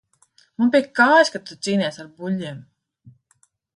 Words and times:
Man 0.61 0.69
pie 0.75 0.81
kājas, 0.99 1.29
ka 1.35 1.41
tu 1.49 1.57
cīnies 1.67 1.99
ar 2.05 2.11
buļļiem! 2.17 2.65